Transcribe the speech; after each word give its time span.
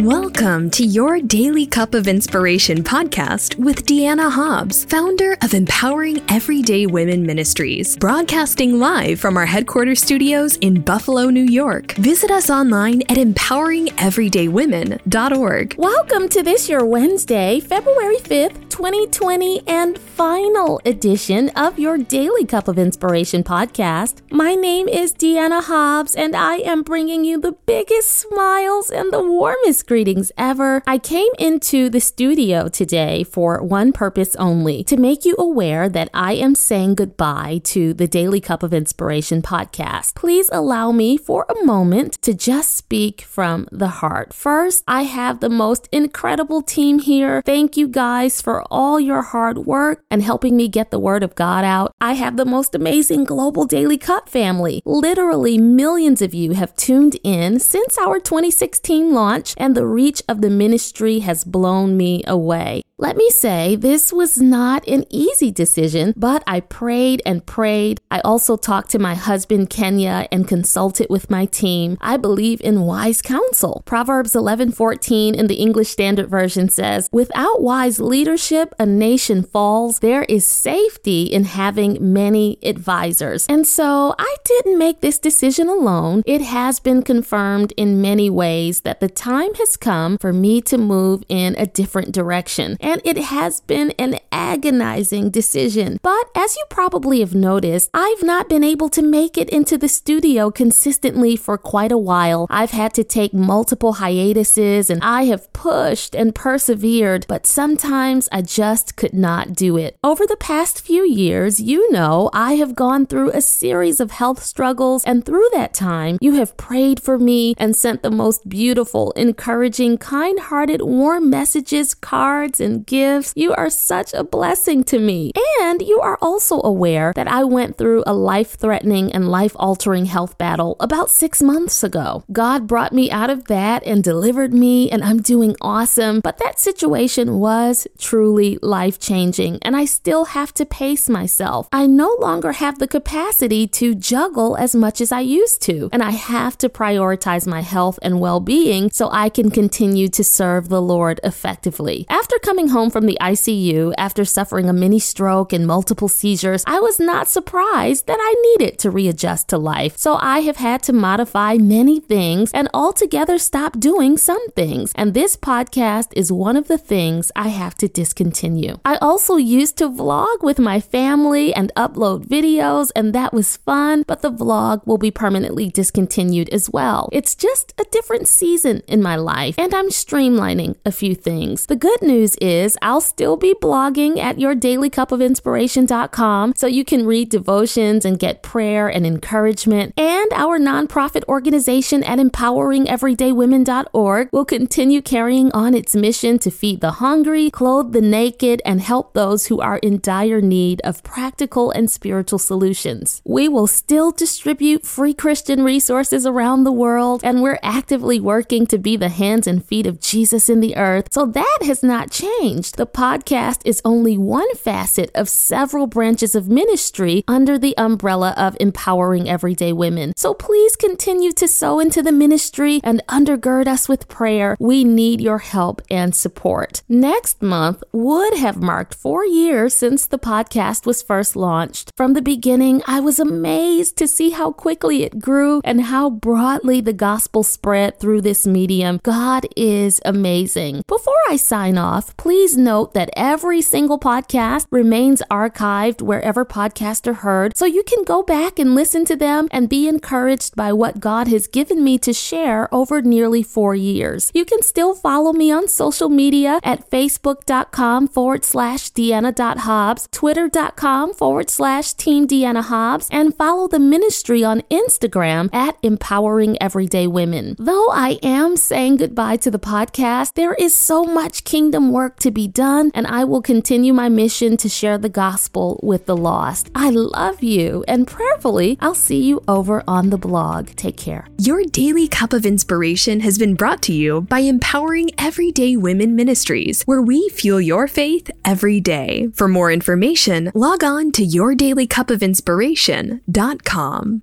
Welcome 0.00 0.68
to 0.72 0.84
your 0.84 1.20
Daily 1.20 1.64
Cup 1.64 1.94
of 1.94 2.06
Inspiration 2.06 2.84
podcast 2.84 3.58
with 3.58 3.86
Deanna 3.86 4.30
Hobbs, 4.30 4.84
founder 4.84 5.38
of 5.42 5.54
Empowering 5.54 6.22
Everyday 6.28 6.84
Women 6.84 7.24
Ministries, 7.24 7.96
broadcasting 7.96 8.78
live 8.78 9.18
from 9.18 9.38
our 9.38 9.46
headquarters 9.46 10.02
studios 10.02 10.56
in 10.56 10.82
Buffalo, 10.82 11.30
New 11.30 11.46
York. 11.46 11.92
Visit 11.92 12.30
us 12.30 12.50
online 12.50 13.00
at 13.08 13.16
empoweringeverydaywomen.org. 13.16 15.74
Welcome 15.78 16.28
to 16.28 16.42
this 16.42 16.68
your 16.68 16.84
Wednesday, 16.84 17.60
February 17.60 18.18
5th, 18.18 18.65
2020 18.76 19.66
and 19.66 19.98
final 19.98 20.78
edition 20.84 21.48
of 21.56 21.78
your 21.78 21.96
Daily 21.96 22.44
Cup 22.44 22.68
of 22.68 22.78
Inspiration 22.78 23.42
podcast. 23.42 24.20
My 24.30 24.54
name 24.54 24.86
is 24.86 25.14
Deanna 25.14 25.62
Hobbs 25.62 26.14
and 26.14 26.36
I 26.36 26.56
am 26.56 26.82
bringing 26.82 27.24
you 27.24 27.40
the 27.40 27.52
biggest 27.52 28.10
smiles 28.10 28.90
and 28.90 29.10
the 29.10 29.22
warmest 29.22 29.86
greetings 29.86 30.30
ever. 30.36 30.82
I 30.86 30.98
came 30.98 31.32
into 31.38 31.88
the 31.88 32.00
studio 32.00 32.68
today 32.68 33.24
for 33.24 33.62
one 33.62 33.94
purpose 33.94 34.36
only 34.36 34.84
to 34.84 34.98
make 34.98 35.24
you 35.24 35.36
aware 35.38 35.88
that 35.88 36.10
I 36.12 36.34
am 36.34 36.54
saying 36.54 36.96
goodbye 36.96 37.62
to 37.64 37.94
the 37.94 38.06
Daily 38.06 38.42
Cup 38.42 38.62
of 38.62 38.74
Inspiration 38.74 39.40
podcast. 39.40 40.14
Please 40.14 40.50
allow 40.52 40.92
me 40.92 41.16
for 41.16 41.46
a 41.48 41.64
moment 41.64 42.20
to 42.20 42.34
just 42.34 42.76
speak 42.76 43.22
from 43.22 43.68
the 43.72 43.88
heart. 43.88 44.34
First, 44.34 44.84
I 44.86 45.04
have 45.04 45.40
the 45.40 45.48
most 45.48 45.88
incredible 45.92 46.60
team 46.60 46.98
here. 46.98 47.40
Thank 47.40 47.78
you 47.78 47.88
guys 47.88 48.42
for 48.42 48.65
all 48.70 48.98
your 49.00 49.22
hard 49.22 49.58
work 49.58 50.04
and 50.10 50.22
helping 50.22 50.56
me 50.56 50.68
get 50.68 50.90
the 50.90 50.98
word 50.98 51.22
of 51.22 51.34
God 51.34 51.64
out. 51.64 51.92
I 52.00 52.14
have 52.14 52.36
the 52.36 52.44
most 52.44 52.74
amazing 52.74 53.24
global 53.24 53.64
Daily 53.66 53.98
Cup 53.98 54.28
family. 54.28 54.82
Literally 54.84 55.58
millions 55.58 56.22
of 56.22 56.34
you 56.34 56.52
have 56.52 56.76
tuned 56.76 57.18
in 57.22 57.58
since 57.60 57.98
our 57.98 58.18
2016 58.20 59.12
launch 59.12 59.54
and 59.56 59.74
the 59.76 59.86
reach 59.86 60.22
of 60.28 60.40
the 60.40 60.50
ministry 60.50 61.20
has 61.20 61.44
blown 61.44 61.96
me 61.96 62.22
away. 62.26 62.82
Let 62.98 63.18
me 63.18 63.28
say, 63.28 63.76
this 63.76 64.10
was 64.10 64.38
not 64.38 64.88
an 64.88 65.04
easy 65.10 65.50
decision, 65.50 66.14
but 66.16 66.42
I 66.46 66.60
prayed 66.60 67.20
and 67.26 67.44
prayed. 67.44 68.00
I 68.10 68.20
also 68.20 68.56
talked 68.56 68.88
to 68.92 68.98
my 68.98 69.14
husband, 69.14 69.68
Kenya, 69.68 70.26
and 70.32 70.48
consulted 70.48 71.08
with 71.10 71.28
my 71.28 71.44
team. 71.44 71.98
I 72.00 72.16
believe 72.16 72.58
in 72.62 72.86
wise 72.86 73.20
counsel. 73.20 73.82
Proverbs 73.84 74.34
11:14 74.34 75.34
in 75.34 75.46
the 75.46 75.56
English 75.56 75.90
Standard 75.90 76.30
Version 76.30 76.70
says, 76.70 77.10
"Without 77.12 77.60
wise 77.60 78.00
leadership, 78.00 78.74
a 78.78 78.86
nation 78.86 79.42
falls. 79.42 79.98
There 79.98 80.22
is 80.22 80.46
safety 80.46 81.24
in 81.24 81.44
having 81.44 81.98
many 82.00 82.56
advisors." 82.62 83.44
And 83.46 83.66
so, 83.66 84.14
I 84.18 84.36
didn't 84.46 84.78
make 84.78 85.02
this 85.02 85.18
decision 85.18 85.68
alone. 85.68 86.22
It 86.24 86.40
has 86.40 86.80
been 86.80 87.02
confirmed 87.02 87.74
in 87.76 88.00
many 88.00 88.30
ways 88.30 88.80
that 88.86 89.00
the 89.00 89.10
time 89.10 89.52
has 89.56 89.76
come 89.76 90.16
for 90.16 90.32
me 90.32 90.62
to 90.62 90.78
move 90.78 91.22
in 91.28 91.54
a 91.58 91.66
different 91.66 92.12
direction 92.12 92.78
and 92.86 93.02
it 93.04 93.18
has 93.18 93.60
been 93.62 93.90
an 93.98 94.18
agonizing 94.30 95.28
decision. 95.28 95.98
But 96.02 96.30
as 96.36 96.56
you 96.56 96.64
probably 96.70 97.18
have 97.20 97.34
noticed, 97.34 97.90
I've 97.92 98.22
not 98.22 98.48
been 98.48 98.62
able 98.62 98.88
to 98.90 99.02
make 99.02 99.36
it 99.36 99.50
into 99.50 99.76
the 99.76 99.88
studio 99.88 100.52
consistently 100.52 101.34
for 101.36 101.58
quite 101.58 101.90
a 101.90 101.98
while. 101.98 102.46
I've 102.48 102.70
had 102.70 102.94
to 102.94 103.04
take 103.04 103.34
multiple 103.34 103.94
hiatuses 103.94 104.88
and 104.88 105.02
I 105.02 105.24
have 105.24 105.52
pushed 105.52 106.14
and 106.14 106.32
persevered, 106.34 107.26
but 107.28 107.44
sometimes 107.44 108.28
I 108.30 108.42
just 108.42 108.94
could 108.94 109.14
not 109.14 109.54
do 109.54 109.76
it. 109.76 109.98
Over 110.04 110.24
the 110.24 110.36
past 110.36 110.80
few 110.80 111.04
years, 111.04 111.60
you 111.60 111.90
know, 111.90 112.30
I 112.32 112.52
have 112.54 112.76
gone 112.76 113.06
through 113.06 113.30
a 113.30 113.40
series 113.40 113.98
of 113.98 114.12
health 114.12 114.44
struggles, 114.44 115.02
and 115.04 115.24
through 115.24 115.48
that 115.52 115.74
time, 115.74 116.18
you 116.20 116.34
have 116.34 116.56
prayed 116.56 117.00
for 117.00 117.18
me 117.18 117.54
and 117.58 117.74
sent 117.74 118.02
the 118.02 118.10
most 118.10 118.48
beautiful, 118.48 119.10
encouraging, 119.12 119.98
kind 119.98 120.38
hearted, 120.38 120.82
warm 120.82 121.28
messages, 121.28 121.94
cards, 121.94 122.60
and 122.60 122.75
gifts. 122.76 123.32
You 123.36 123.54
are 123.54 123.70
such 123.70 124.12
a 124.14 124.24
blessing 124.24 124.84
to 124.84 124.98
me. 124.98 125.32
And 125.60 125.82
you 125.82 126.00
are 126.00 126.18
also 126.20 126.60
aware 126.62 127.12
that 127.14 127.28
I 127.28 127.44
went 127.44 127.76
through 127.78 128.04
a 128.06 128.14
life 128.14 128.54
threatening 128.54 129.12
and 129.12 129.28
life 129.28 129.52
altering 129.56 130.06
health 130.06 130.38
battle 130.38 130.76
about 130.80 131.10
six 131.10 131.42
months 131.42 131.82
ago. 131.82 132.24
God 132.32 132.66
brought 132.66 132.92
me 132.92 133.10
out 133.10 133.30
of 133.30 133.46
that 133.46 133.84
and 133.86 134.02
delivered 134.02 134.52
me, 134.52 134.90
and 134.90 135.02
I'm 135.02 135.22
doing 135.22 135.56
awesome. 135.60 136.20
But 136.20 136.38
that 136.38 136.58
situation 136.58 137.38
was 137.38 137.86
truly 137.98 138.58
life 138.62 138.98
changing, 138.98 139.58
and 139.62 139.76
I 139.76 139.84
still 139.84 140.26
have 140.26 140.52
to 140.54 140.66
pace 140.66 141.08
myself. 141.08 141.68
I 141.72 141.86
no 141.86 142.16
longer 142.20 142.52
have 142.52 142.78
the 142.78 142.88
capacity 142.88 143.66
to 143.68 143.94
juggle 143.94 144.56
as 144.56 144.74
much 144.74 145.00
as 145.00 145.12
I 145.12 145.20
used 145.20 145.62
to, 145.62 145.88
and 145.92 146.02
I 146.02 146.10
have 146.10 146.58
to 146.58 146.68
prioritize 146.68 147.46
my 147.46 147.62
health 147.62 147.98
and 148.02 148.20
well 148.20 148.40
being 148.40 148.90
so 148.90 149.08
I 149.10 149.28
can 149.28 149.50
continue 149.50 150.08
to 150.08 150.24
serve 150.24 150.68
the 150.68 150.82
Lord 150.82 151.20
effectively. 151.24 152.06
After 152.08 152.38
coming 152.38 152.65
home 152.68 152.90
from 152.90 153.06
the 153.06 153.18
ICU 153.20 153.94
after 153.98 154.24
suffering 154.24 154.68
a 154.68 154.72
mini 154.72 154.98
stroke 154.98 155.52
and 155.52 155.66
multiple 155.66 156.08
seizures, 156.08 156.64
I 156.66 156.80
was 156.80 156.98
not 156.98 157.28
surprised 157.28 158.06
that 158.06 158.18
I 158.20 158.34
needed 158.50 158.78
to 158.80 158.90
readjust 158.90 159.48
to 159.48 159.58
life. 159.58 159.96
So 159.96 160.18
I 160.20 160.40
have 160.40 160.56
had 160.56 160.82
to 160.84 160.92
modify 160.92 161.54
many 161.54 162.00
things 162.00 162.50
and 162.52 162.68
altogether 162.74 163.38
stop 163.38 163.78
doing 163.78 164.16
some 164.16 164.48
things. 164.50 164.92
And 164.94 165.14
this 165.14 165.36
podcast 165.36 166.08
is 166.16 166.32
one 166.32 166.56
of 166.56 166.68
the 166.68 166.78
things 166.78 167.32
I 167.36 167.48
have 167.48 167.74
to 167.76 167.88
discontinue. 167.88 168.78
I 168.84 168.96
also 168.96 169.36
used 169.36 169.76
to 169.78 169.88
vlog 169.88 170.42
with 170.42 170.58
my 170.58 170.80
family 170.80 171.54
and 171.54 171.72
upload 171.76 172.26
videos, 172.26 172.90
and 172.96 173.14
that 173.14 173.32
was 173.32 173.56
fun, 173.56 174.04
but 174.06 174.22
the 174.22 174.32
vlog 174.32 174.86
will 174.86 174.98
be 174.98 175.10
permanently 175.10 175.70
discontinued 175.70 176.48
as 176.50 176.70
well. 176.70 177.08
It's 177.12 177.34
just 177.34 177.74
a 177.78 177.84
different 177.90 178.28
season 178.28 178.82
in 178.86 179.02
my 179.02 179.16
life, 179.16 179.54
and 179.58 179.74
I'm 179.74 179.88
streamlining 179.88 180.76
a 180.84 180.92
few 180.92 181.14
things. 181.14 181.66
The 181.66 181.76
good 181.76 182.02
news 182.02 182.36
is 182.36 182.55
I'll 182.82 183.00
still 183.00 183.36
be 183.36 183.54
blogging 183.54 184.18
at 184.18 184.36
yourdailycupofInspiration.com 184.36 186.54
so 186.56 186.66
you 186.66 186.84
can 186.84 187.06
read 187.06 187.30
devotions 187.30 188.04
and 188.04 188.18
get 188.18 188.42
prayer 188.42 188.88
and 188.88 189.06
encouragement. 189.06 189.94
And 189.98 190.32
our 190.32 190.58
nonprofit 190.58 191.22
organization 191.28 192.02
at 192.04 192.18
empoweringeverydaywomen.org 192.18 194.28
will 194.32 194.44
continue 194.44 195.02
carrying 195.02 195.52
on 195.52 195.74
its 195.74 195.94
mission 195.94 196.38
to 196.40 196.50
feed 196.50 196.80
the 196.80 196.92
hungry, 196.92 197.50
clothe 197.50 197.92
the 197.92 198.00
naked, 198.00 198.62
and 198.64 198.80
help 198.80 199.12
those 199.12 199.46
who 199.46 199.60
are 199.60 199.78
in 199.78 200.00
dire 200.00 200.40
need 200.40 200.80
of 200.82 201.02
practical 201.02 201.70
and 201.70 201.90
spiritual 201.90 202.38
solutions. 202.38 203.20
We 203.24 203.48
will 203.48 203.66
still 203.66 204.12
distribute 204.12 204.86
free 204.86 205.14
Christian 205.14 205.62
resources 205.62 206.26
around 206.26 206.64
the 206.64 206.72
world, 206.72 207.20
and 207.24 207.42
we're 207.42 207.58
actively 207.62 208.20
working 208.20 208.66
to 208.68 208.78
be 208.78 208.96
the 208.96 209.08
hands 209.08 209.46
and 209.46 209.64
feet 209.64 209.86
of 209.86 210.00
Jesus 210.00 210.48
in 210.48 210.60
the 210.60 210.76
earth. 210.76 211.08
So 211.12 211.26
that 211.26 211.58
has 211.62 211.82
not 211.82 212.10
changed. 212.10 212.45
The 212.46 212.86
podcast 212.86 213.62
is 213.64 213.82
only 213.84 214.16
one 214.16 214.54
facet 214.54 215.10
of 215.16 215.28
several 215.28 215.88
branches 215.88 216.36
of 216.36 216.48
ministry 216.48 217.24
under 217.26 217.58
the 217.58 217.76
umbrella 217.76 218.34
of 218.36 218.56
empowering 218.60 219.28
everyday 219.28 219.72
women. 219.72 220.12
So 220.16 220.32
please 220.32 220.76
continue 220.76 221.32
to 221.32 221.48
sow 221.48 221.80
into 221.80 222.04
the 222.04 222.12
ministry 222.12 222.80
and 222.84 223.02
undergird 223.08 223.66
us 223.66 223.88
with 223.88 224.06
prayer. 224.06 224.56
We 224.60 224.84
need 224.84 225.20
your 225.20 225.38
help 225.38 225.82
and 225.90 226.14
support. 226.14 226.82
Next 226.88 227.42
month 227.42 227.82
would 227.90 228.34
have 228.34 228.62
marked 228.62 228.94
four 228.94 229.26
years 229.26 229.74
since 229.74 230.06
the 230.06 230.18
podcast 230.18 230.86
was 230.86 231.02
first 231.02 231.34
launched. 231.34 231.90
From 231.96 232.12
the 232.12 232.22
beginning, 232.22 232.80
I 232.86 233.00
was 233.00 233.18
amazed 233.18 233.96
to 233.96 234.06
see 234.06 234.30
how 234.30 234.52
quickly 234.52 235.02
it 235.02 235.18
grew 235.18 235.60
and 235.64 235.80
how 235.80 236.10
broadly 236.10 236.80
the 236.80 236.92
gospel 236.92 237.42
spread 237.42 237.98
through 237.98 238.20
this 238.20 238.46
medium. 238.46 239.00
God 239.02 239.48
is 239.56 240.00
amazing. 240.04 240.84
Before 240.86 241.22
I 241.28 241.34
sign 241.34 241.76
off, 241.76 242.16
please 242.16 242.35
note 242.44 242.92
that 242.92 243.08
every 243.16 243.62
single 243.62 243.98
podcast 243.98 244.66
remains 244.70 245.22
archived 245.30 246.02
wherever 246.02 246.44
podcasts 246.44 247.06
are 247.06 247.14
heard, 247.14 247.56
so 247.56 247.64
you 247.64 247.82
can 247.82 248.04
go 248.04 248.22
back 248.22 248.58
and 248.58 248.74
listen 248.74 249.04
to 249.06 249.16
them 249.16 249.48
and 249.50 249.68
be 249.68 249.88
encouraged 249.88 250.54
by 250.54 250.72
what 250.72 251.00
God 251.00 251.28
has 251.28 251.46
given 251.46 251.82
me 251.82 251.96
to 251.98 252.12
share 252.12 252.72
over 252.74 253.00
nearly 253.00 253.42
four 253.42 253.74
years. 253.74 254.30
You 254.34 254.44
can 254.44 254.62
still 254.62 254.94
follow 254.94 255.32
me 255.32 255.50
on 255.50 255.66
social 255.68 256.08
media 256.08 256.60
at 256.62 256.90
facebook.com 256.90 258.08
forward 258.08 258.44
slash 258.44 258.90
Deanna.Hobbs, 258.90 260.08
twitter.com 260.12 261.14
forward 261.14 261.48
slash 261.48 261.94
Team 261.94 262.26
Deanna 262.26 262.64
Hobbs, 262.64 263.08
and 263.10 263.34
follow 263.34 263.66
the 263.66 263.78
ministry 263.78 264.44
on 264.44 264.60
Instagram 264.70 265.52
at 265.54 265.78
Empowering 265.82 266.60
Everyday 266.60 267.06
Women. 267.06 267.56
Though 267.58 267.88
I 267.90 268.18
am 268.22 268.56
saying 268.56 268.98
goodbye 268.98 269.38
to 269.38 269.50
the 269.50 269.58
podcast, 269.58 270.34
there 270.34 270.54
is 270.54 270.74
so 270.74 271.04
much 271.04 271.44
kingdom 271.44 271.90
work 271.90 272.18
to 272.26 272.30
be 272.32 272.48
done, 272.48 272.90
and 272.92 273.06
I 273.06 273.22
will 273.22 273.40
continue 273.40 273.92
my 273.92 274.08
mission 274.08 274.56
to 274.56 274.68
share 274.68 274.98
the 274.98 275.08
gospel 275.08 275.78
with 275.80 276.06
the 276.06 276.16
lost. 276.16 276.72
I 276.74 276.90
love 276.90 277.40
you, 277.42 277.84
and 277.86 278.04
prayerfully, 278.06 278.76
I'll 278.80 278.94
see 278.94 279.22
you 279.22 279.42
over 279.46 279.84
on 279.86 280.10
the 280.10 280.18
blog. 280.18 280.70
Take 280.70 280.96
care. 280.96 281.28
Your 281.38 281.62
daily 281.62 282.08
cup 282.08 282.32
of 282.32 282.44
inspiration 282.44 283.20
has 283.20 283.38
been 283.38 283.54
brought 283.54 283.80
to 283.82 283.92
you 283.92 284.22
by 284.22 284.40
Empowering 284.40 285.10
Everyday 285.18 285.76
Women 285.76 286.16
Ministries, 286.16 286.82
where 286.82 287.00
we 287.00 287.28
fuel 287.28 287.60
your 287.60 287.86
faith 287.86 288.28
every 288.44 288.80
day. 288.80 289.28
For 289.32 289.46
more 289.46 289.70
information, 289.70 290.50
log 290.52 290.82
on 290.82 291.12
to 291.12 291.24
yourdailycupofinspiration.com. 291.24 294.22